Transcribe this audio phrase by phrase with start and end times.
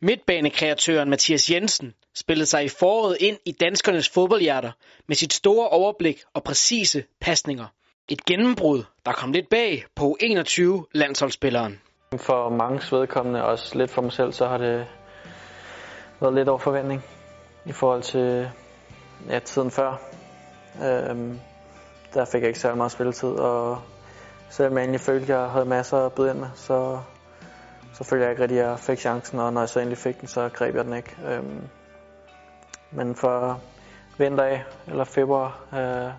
[0.00, 4.72] Midtbanekreatøren Mathias Jensen spillede sig i foråret ind i danskernes fodboldhjerter
[5.06, 7.66] med sit store overblik og præcise pasninger.
[8.08, 11.80] Et gennembrud, der kom lidt bag på 21 landsholdsspilleren.
[12.16, 14.86] For mange vedkommende, også lidt for mig selv, så har det
[16.20, 17.02] været lidt over forventning
[17.66, 18.50] i forhold til
[19.28, 20.00] ja, tiden før.
[20.84, 21.38] Øhm,
[22.14, 23.78] der fik jeg ikke særlig meget spilletid, og
[24.50, 27.00] selvom jeg egentlig følte, at jeg havde masser at byde ind med, så,
[27.96, 30.20] så følte jeg ikke rigtig, at jeg fik chancen, og når jeg så endelig fik
[30.20, 31.16] den, så greb jeg den ikke.
[31.26, 31.68] Øhm,
[32.90, 33.60] men for
[34.18, 36.12] vinter eller februar, øh,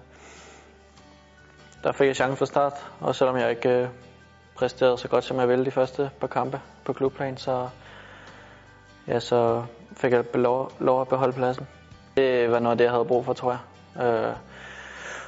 [1.83, 3.88] der fik jeg chancen fra start, og selvom jeg ikke øh,
[4.55, 7.69] præsterede så godt, som jeg ville de første par kampe på klubplan, så,
[9.07, 9.66] ja, så
[9.97, 11.67] fik jeg lov, lov at beholde pladsen.
[12.17, 14.05] Det var noget af det, jeg havde brug for, tror jeg.
[14.05, 14.35] Øh,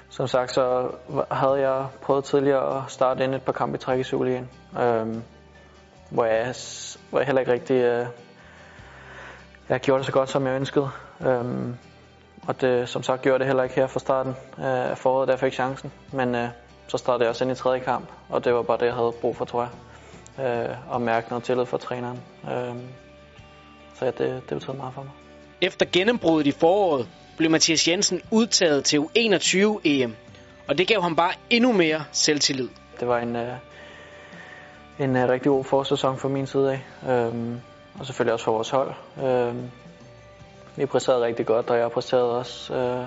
[0.10, 0.92] som sagt, så
[1.32, 5.08] havde jeg prøvet tidligere at starte ind et par kampe i træk i Superligaen, øh,
[6.10, 6.56] hvor, jeg,
[7.10, 8.06] hvor jeg heller ikke rigtig øh,
[9.70, 10.90] jeg gjorde det så godt, som jeg ønskede.
[11.22, 11.46] Øh,
[12.48, 15.40] og det, som sagt gjorde det heller ikke her fra starten af foråret, da jeg
[15.40, 15.92] fik chancen.
[16.12, 16.48] Men øh,
[16.88, 19.14] så startede jeg også ind i tredje kamp, og det var bare det, jeg havde
[19.22, 19.72] brug for, tror jeg.
[20.46, 22.20] Øh, at mærke noget tillid fra træneren.
[22.44, 22.76] Øh,
[23.96, 25.12] så ja, det, det betød meget for mig.
[25.62, 27.08] Efter gennembruddet i foråret
[27.38, 30.16] blev Mathias Jensen udtaget til U21 EM,
[30.68, 32.70] og det gav ham bare endnu mere selvtillid.
[33.00, 33.54] Det var en, øh,
[35.00, 37.56] en øh, rigtig god forsæson fra min side af, øh,
[38.00, 38.94] og selvfølgelig også for vores hold.
[39.24, 39.56] Øh,
[40.76, 42.74] vi præsterede rigtig godt, og jeg præsterede også.
[42.74, 43.06] Øh,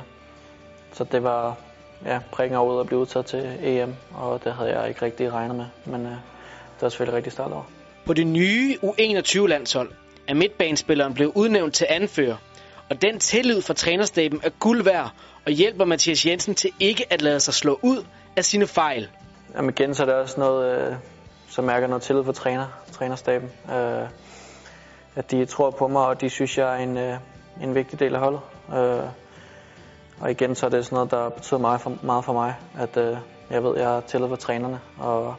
[0.93, 1.57] så det var
[2.05, 5.57] ja, prikken over at blive udtaget til EM, og det havde jeg ikke rigtig regnet
[5.57, 7.65] med, men øh, det var selvfølgelig rigtig start over.
[8.07, 9.91] På det nye U21-landshold
[10.29, 12.37] er midtbanespilleren blevet udnævnt til anfører,
[12.91, 15.11] og den tillid fra trænerstaben er guld værd
[15.47, 18.07] og hjælper Mathias Jensen til ikke at lade sig slå ud
[18.37, 19.09] af sine fejl.
[19.57, 20.99] Jamen igen så er det også noget,
[21.53, 23.51] så mærker jeg noget tillid fra træner, trænerstaben.
[23.73, 24.09] Øh,
[25.17, 27.19] at de tror på mig, og de synes, jeg er en, øh,
[27.63, 28.41] en vigtig del af holdet.
[28.75, 29.09] Øh,
[30.21, 32.97] og igen så er det sådan noget, der betyder meget for, meget for mig, at
[32.97, 33.17] øh,
[33.51, 35.35] jeg ved, jeg har tillid for trænerne, og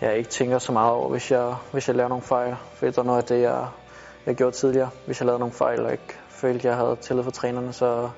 [0.00, 2.56] jeg ikke tænker så meget over, hvis jeg, hvis jeg laver nogle fejl.
[2.74, 3.66] For det er noget af det, jeg,
[4.26, 4.90] jeg gjorde tidligere.
[5.06, 8.10] Hvis jeg lavede nogle fejl, og ikke følte, jeg havde tillid for trænerne, så,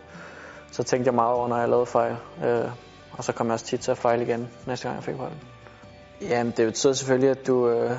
[0.72, 2.16] så tænkte jeg meget over, når jeg lavede fejl.
[2.44, 2.70] Øh,
[3.12, 5.59] og så kom jeg også tit til at fejle igen, næste gang jeg fik bolden.
[6.20, 7.90] Jamen, det betyder selvfølgelig, at du, øh,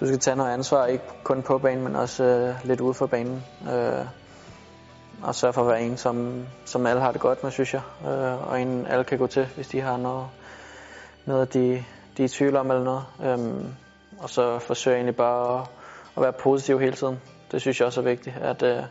[0.00, 3.06] du skal tage noget ansvar, ikke kun på banen, men også øh, lidt ude for
[3.06, 3.44] banen.
[3.72, 4.06] Øh,
[5.22, 7.82] og sørge for at være en, som, som alle har det godt med, synes jeg.
[8.06, 10.26] Øh, og en alle kan gå til, hvis de har noget,
[11.26, 11.84] noget de,
[12.16, 13.04] de er i tvivl om eller noget.
[13.24, 13.64] Øh,
[14.18, 15.68] og så forsøge egentlig bare at,
[16.16, 17.20] at være positiv hele tiden.
[17.52, 18.82] Det synes jeg også er vigtigt, at øh,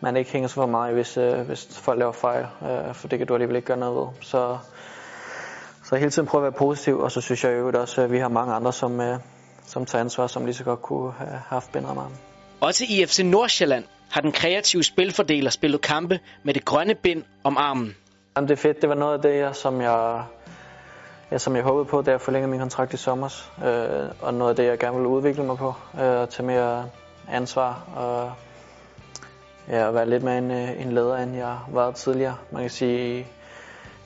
[0.00, 3.18] man ikke hænger sig for meget, hvis, øh, hvis folk laver fejl, øh, for det
[3.18, 4.06] kan du alligevel ikke gøre noget ved.
[4.20, 4.58] Så,
[5.88, 8.18] så hele tiden prøve at være positiv, og så synes jeg jo også, at vi
[8.18, 9.18] har mange andre, som, øh,
[9.66, 12.12] som tager ansvar, som lige så godt kunne have haft bindrammeren.
[12.60, 17.56] Også i FC Nordsjælland har den kreative spilfordeler spillet kampe med det grønne bind om
[17.56, 17.96] armen.
[18.36, 18.80] Jamen, det er fedt.
[18.80, 20.24] Det var noget af det, som jeg,
[21.30, 23.42] ja, som jeg håbede på, da jeg forlængede min kontrakt i sommer.
[23.64, 25.74] Øh, og noget af det, jeg gerne ville udvikle mig på.
[25.94, 26.84] Øh, tage mere
[27.28, 28.32] ansvar og
[29.68, 32.36] ja, være lidt mere en, øh, en leder, end jeg var tidligere.
[32.52, 33.26] Man kan sige,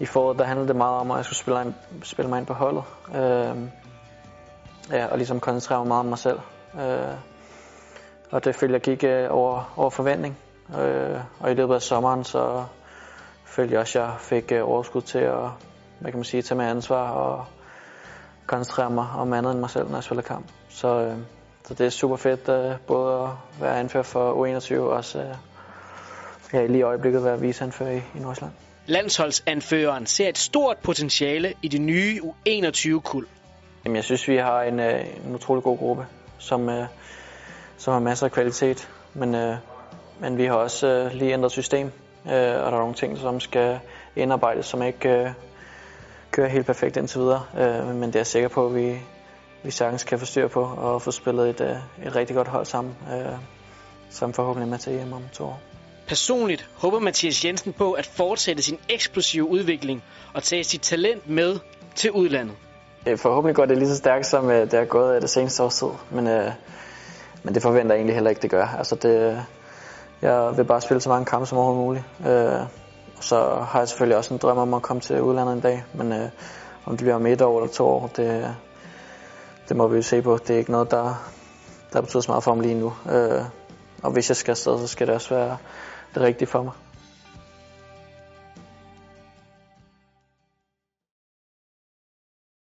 [0.00, 2.46] i, foråret, der handlede det meget om, at jeg skulle spille, en, spille mig ind
[2.46, 2.84] på holdet.
[3.08, 3.56] Øh,
[4.90, 6.40] ja, og ligesom koncentrere mig meget om mig selv.
[6.80, 7.14] Øh,
[8.30, 10.38] og det følte jeg gik øh, over, over forventning.
[10.80, 12.64] Øh, og i løbet af sommeren, så
[13.44, 15.50] følte jeg også, at jeg fik øh, overskud til at
[15.98, 17.44] hvad kan man sige, tage med ansvar og
[18.46, 20.46] koncentrere mig om andet end mig selv, når jeg spiller kamp.
[20.68, 21.16] Så, øh,
[21.64, 23.30] så det er super fedt øh, både at
[23.60, 25.34] være anfører for U21 og også øh,
[26.52, 28.54] ja, lige i øjeblikket være viseanfører i, i Nordsjælland.
[28.86, 33.26] Landsholdsanføreren ser et stort potentiale i det nye U21-kul.
[33.84, 36.06] Jamen, jeg synes, vi har en, øh, en utrolig god gruppe,
[36.38, 36.86] som, øh,
[37.76, 38.88] som har masser af kvalitet.
[39.14, 39.56] Men, øh,
[40.20, 41.86] men vi har også øh, lige ændret system,
[42.26, 43.78] øh, og der er nogle ting, som skal
[44.16, 45.30] indarbejdes, som ikke øh,
[46.30, 47.44] kører helt perfekt indtil videre.
[47.58, 49.00] Øh, men det er jeg sikker på, at vi,
[49.62, 52.66] vi sagtens kan få styr på og få spillet et, øh, et rigtig godt hold
[52.66, 53.38] sammen, øh,
[54.10, 55.69] som forhåbentlig er med til EM om to år.
[56.10, 60.02] Personligt håber Mathias Jensen på at fortsætte sin eksplosive udvikling
[60.34, 61.58] og tage sit talent med
[61.94, 62.54] til udlandet.
[63.06, 65.62] Øh, forhåbentlig går det lige så stærkt, som øh, det er gået øh, det seneste
[65.62, 65.88] års tid.
[66.10, 66.52] Men, øh,
[67.42, 68.66] men det forventer jeg egentlig heller ikke, det gør.
[68.66, 69.44] Altså det,
[70.22, 72.04] jeg vil bare spille så mange kampe som overhovedet muligt.
[72.34, 72.60] Øh,
[73.16, 75.84] og så har jeg selvfølgelig også en drøm om at komme til udlandet en dag.
[75.94, 76.28] Men øh,
[76.84, 78.56] om det bliver om et år eller to år, det,
[79.68, 80.38] det må vi jo se på.
[80.38, 81.30] Det er ikke noget, der,
[81.92, 82.92] der betyder så meget for mig lige nu.
[83.10, 83.42] Øh,
[84.02, 85.56] og hvis jeg skal afsted, så skal det også være
[86.14, 86.72] det rigtige for mig.